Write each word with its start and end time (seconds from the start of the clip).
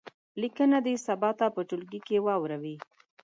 لیکنه 0.41 0.77
دې 0.85 0.95
سبا 1.07 1.29
ته 1.39 1.45
په 1.55 1.61
ټولګي 1.69 1.99
کې 2.07 2.23
واوروي. 2.25 2.75